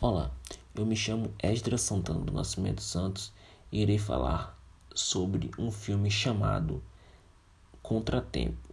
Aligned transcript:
Olá, 0.00 0.30
eu 0.76 0.86
me 0.86 0.94
chamo 0.94 1.34
Esdra 1.42 1.76
Santana 1.76 2.20
do 2.20 2.32
Nascimento 2.32 2.80
Santos 2.80 3.32
e 3.72 3.82
irei 3.82 3.98
falar 3.98 4.56
sobre 4.94 5.50
um 5.58 5.72
filme 5.72 6.08
chamado 6.08 6.80
Contratempo, 7.82 8.72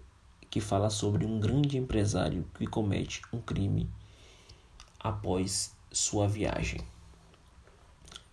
que 0.52 0.62
fala 0.62 0.88
sobre 0.92 1.26
um 1.26 1.40
grande 1.40 1.80
empresário 1.80 2.46
que 2.54 2.68
comete 2.68 3.24
um 3.34 3.42
crime 3.42 3.90
após 5.00 5.76
sua 5.92 6.28
viagem. 6.28 6.80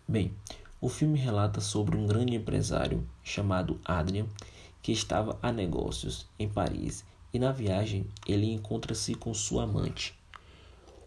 Bem, 0.06 0.36
o 0.78 0.90
filme 0.90 1.18
relata 1.18 1.62
sobre 1.62 1.96
um 1.96 2.06
grande 2.06 2.34
empresário 2.34 3.08
chamado 3.24 3.80
Adrian 3.86 4.26
que 4.82 4.92
estava 4.92 5.38
a 5.40 5.50
negócios 5.50 6.26
em 6.38 6.46
Paris 6.46 7.06
e 7.32 7.38
na 7.38 7.52
viagem 7.52 8.06
ele 8.26 8.52
encontra-se 8.52 9.14
com 9.14 9.32
sua 9.32 9.62
amante. 9.62 10.14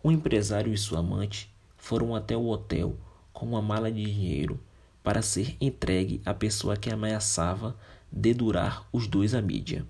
O 0.01 0.11
empresário 0.11 0.73
e 0.73 0.77
sua 0.79 0.97
amante 0.97 1.53
foram 1.85 2.15
até 2.15 2.35
o 2.35 2.47
hotel 2.47 2.97
com 3.31 3.45
uma 3.45 3.61
mala 3.61 3.91
de 3.91 4.03
dinheiro 4.03 4.59
para 5.03 5.21
ser 5.21 5.55
entregue 5.61 6.19
à 6.25 6.33
pessoa 6.33 6.75
que 6.75 6.89
ameaçava 6.89 7.77
dedurar 8.11 8.87
os 8.91 9.05
dois 9.05 9.35
à 9.35 9.41
mídia. 9.41 9.85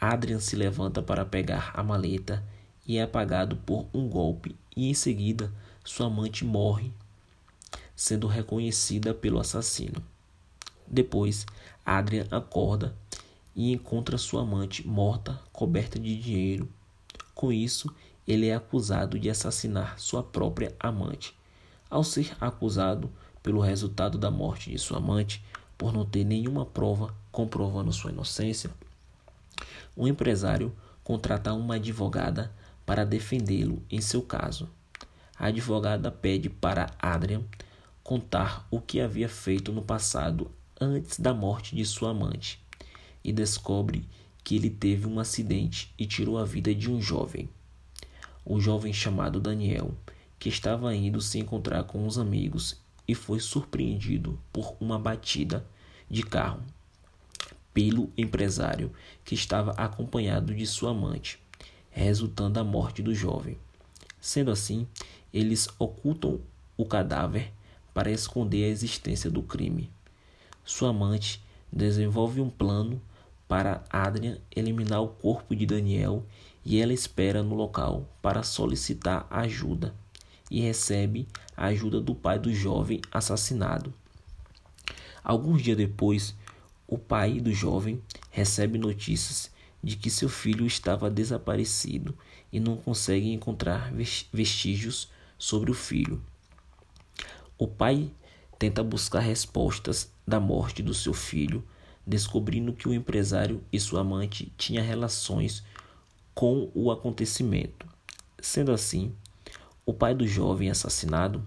Adrian 0.00 0.40
se 0.40 0.56
levanta 0.56 1.02
para 1.02 1.26
pegar 1.26 1.70
a 1.74 1.82
maleta 1.82 2.42
e 2.86 2.96
é 2.96 3.02
apagado 3.02 3.56
por 3.56 3.84
um 3.92 4.08
golpe 4.08 4.56
e 4.74 4.88
em 4.88 4.94
seguida 4.94 5.52
sua 5.84 6.06
amante 6.06 6.46
morre, 6.46 6.90
sendo 7.94 8.26
reconhecida 8.26 9.12
pelo 9.12 9.38
assassino. 9.38 10.02
Depois, 10.86 11.44
Adrian 11.84 12.26
acorda 12.30 12.96
e 13.54 13.70
encontra 13.70 14.16
sua 14.16 14.40
amante 14.40 14.88
morta, 14.88 15.38
coberta 15.52 15.98
de 15.98 16.16
dinheiro. 16.16 16.66
Com 17.34 17.52
isso, 17.52 17.94
ele 18.28 18.48
é 18.48 18.54
acusado 18.54 19.18
de 19.18 19.30
assassinar 19.30 19.98
sua 19.98 20.22
própria 20.22 20.76
amante. 20.78 21.34
Ao 21.88 22.04
ser 22.04 22.36
acusado 22.38 23.10
pelo 23.42 23.62
resultado 23.62 24.18
da 24.18 24.30
morte 24.30 24.70
de 24.70 24.78
sua 24.78 24.98
amante, 24.98 25.42
por 25.78 25.94
não 25.94 26.04
ter 26.04 26.24
nenhuma 26.24 26.66
prova 26.66 27.14
comprovando 27.32 27.90
sua 27.90 28.10
inocência, 28.10 28.70
o 29.96 30.06
empresário 30.06 30.76
contrata 31.02 31.54
uma 31.54 31.76
advogada 31.76 32.52
para 32.84 33.02
defendê-lo 33.02 33.82
em 33.90 34.02
seu 34.02 34.20
caso. 34.20 34.68
A 35.38 35.46
advogada 35.46 36.10
pede 36.10 36.50
para 36.50 36.90
Adrian 36.98 37.42
contar 38.04 38.66
o 38.70 38.78
que 38.78 39.00
havia 39.00 39.28
feito 39.28 39.72
no 39.72 39.80
passado 39.80 40.50
antes 40.78 41.18
da 41.18 41.32
morte 41.32 41.74
de 41.74 41.84
sua 41.86 42.10
amante 42.10 42.62
e 43.24 43.32
descobre 43.32 44.06
que 44.44 44.54
ele 44.54 44.68
teve 44.68 45.06
um 45.06 45.18
acidente 45.18 45.94
e 45.98 46.04
tirou 46.04 46.36
a 46.36 46.44
vida 46.44 46.74
de 46.74 46.90
um 46.90 47.00
jovem. 47.00 47.48
O 48.50 48.58
jovem 48.58 48.94
chamado 48.94 49.38
Daniel, 49.38 49.92
que 50.38 50.48
estava 50.48 50.94
indo 50.94 51.20
se 51.20 51.38
encontrar 51.38 51.84
com 51.84 52.06
os 52.06 52.18
amigos 52.18 52.80
e 53.06 53.14
foi 53.14 53.40
surpreendido 53.40 54.40
por 54.50 54.74
uma 54.80 54.98
batida 54.98 55.66
de 56.08 56.22
carro 56.22 56.62
pelo 57.74 58.10
empresário 58.16 58.90
que 59.22 59.34
estava 59.34 59.72
acompanhado 59.72 60.54
de 60.54 60.66
sua 60.66 60.92
amante, 60.92 61.38
resultando 61.90 62.58
a 62.58 62.64
morte 62.64 63.02
do 63.02 63.14
jovem. 63.14 63.58
Sendo 64.18 64.50
assim, 64.50 64.88
eles 65.30 65.68
ocultam 65.78 66.40
o 66.74 66.86
cadáver 66.86 67.52
para 67.92 68.10
esconder 68.10 68.64
a 68.64 68.68
existência 68.68 69.30
do 69.30 69.42
crime. 69.42 69.92
Sua 70.64 70.88
amante 70.88 71.44
desenvolve 71.70 72.40
um 72.40 72.48
plano 72.48 72.98
para 73.46 73.84
Adrian 73.90 74.38
eliminar 74.56 75.02
o 75.02 75.08
corpo 75.08 75.54
de 75.54 75.66
Daniel 75.66 76.24
e 76.68 76.82
ela 76.82 76.92
espera 76.92 77.42
no 77.42 77.54
local 77.54 78.06
para 78.20 78.42
solicitar 78.42 79.26
ajuda 79.30 79.94
e 80.50 80.60
recebe 80.60 81.26
a 81.56 81.68
ajuda 81.68 81.98
do 81.98 82.14
pai 82.14 82.38
do 82.38 82.52
jovem 82.52 83.00
assassinado. 83.10 83.90
Alguns 85.24 85.62
dias 85.62 85.78
depois, 85.78 86.34
o 86.86 86.98
pai 86.98 87.40
do 87.40 87.54
jovem 87.54 88.02
recebe 88.30 88.76
notícias 88.76 89.50
de 89.82 89.96
que 89.96 90.10
seu 90.10 90.28
filho 90.28 90.66
estava 90.66 91.08
desaparecido 91.08 92.14
e 92.52 92.60
não 92.60 92.76
consegue 92.76 93.32
encontrar 93.32 93.90
vestígios 94.30 95.08
sobre 95.38 95.70
o 95.70 95.74
filho. 95.74 96.22
O 97.56 97.66
pai 97.66 98.10
tenta 98.58 98.84
buscar 98.84 99.20
respostas 99.20 100.12
da 100.26 100.38
morte 100.38 100.82
do 100.82 100.92
seu 100.92 101.14
filho 101.14 101.64
descobrindo 102.06 102.74
que 102.74 102.86
o 102.86 102.92
empresário 102.92 103.64
e 103.72 103.80
sua 103.80 104.02
amante 104.02 104.52
tinham 104.58 104.84
relações 104.84 105.64
com 106.38 106.70
o 106.72 106.92
acontecimento. 106.92 107.84
Sendo 108.40 108.70
assim, 108.70 109.12
o 109.84 109.92
pai 109.92 110.14
do 110.14 110.24
jovem 110.24 110.70
assassinado 110.70 111.44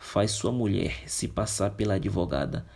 faz 0.00 0.32
sua 0.32 0.50
mulher 0.50 1.04
se 1.08 1.28
passar 1.28 1.70
pela 1.70 1.94
advogada 1.94 2.66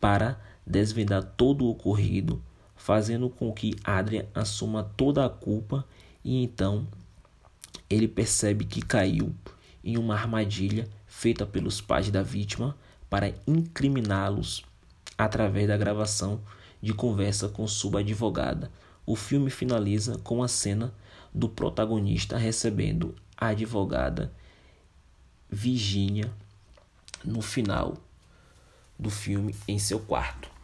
para 0.00 0.36
desvendar 0.66 1.22
todo 1.22 1.64
o 1.64 1.70
ocorrido, 1.70 2.42
fazendo 2.74 3.30
com 3.30 3.52
que 3.52 3.76
Adrian 3.84 4.24
assuma 4.34 4.82
toda 4.82 5.24
a 5.24 5.30
culpa 5.30 5.86
e 6.24 6.42
então 6.42 6.84
ele 7.88 8.08
percebe 8.08 8.64
que 8.64 8.82
caiu 8.82 9.32
em 9.84 9.96
uma 9.96 10.14
armadilha 10.14 10.88
feita 11.06 11.46
pelos 11.46 11.80
pais 11.80 12.10
da 12.10 12.24
vítima 12.24 12.76
para 13.08 13.32
incriminá-los 13.46 14.64
através 15.16 15.68
da 15.68 15.76
gravação 15.76 16.40
de 16.82 16.92
conversa 16.92 17.48
com 17.48 17.64
sua 17.68 18.00
advogada. 18.00 18.72
O 19.06 19.14
filme 19.14 19.50
finaliza 19.50 20.18
com 20.18 20.42
a 20.42 20.48
cena 20.48 20.92
do 21.32 21.48
protagonista 21.48 22.36
recebendo 22.36 23.14
a 23.36 23.48
advogada 23.48 24.32
Virginia 25.48 26.28
no 27.24 27.40
final 27.40 27.96
do 28.98 29.08
filme 29.08 29.54
em 29.68 29.78
seu 29.78 30.00
quarto. 30.00 30.55